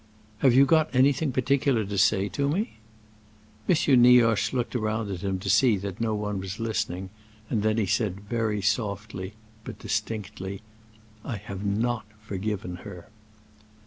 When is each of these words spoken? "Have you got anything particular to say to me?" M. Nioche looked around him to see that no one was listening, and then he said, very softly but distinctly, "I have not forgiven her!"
"Have 0.39 0.55
you 0.55 0.65
got 0.65 0.95
anything 0.95 1.31
particular 1.31 1.85
to 1.85 1.95
say 1.99 2.27
to 2.29 2.49
me?" 2.49 2.77
M. 3.69 4.01
Nioche 4.01 4.51
looked 4.51 4.75
around 4.75 5.11
him 5.15 5.37
to 5.37 5.47
see 5.47 5.77
that 5.77 6.01
no 6.01 6.15
one 6.15 6.39
was 6.39 6.59
listening, 6.59 7.11
and 7.51 7.61
then 7.61 7.77
he 7.77 7.85
said, 7.85 8.21
very 8.21 8.63
softly 8.63 9.33
but 9.63 9.77
distinctly, 9.77 10.63
"I 11.23 11.37
have 11.37 11.63
not 11.63 12.07
forgiven 12.19 12.77
her!" 12.77 13.09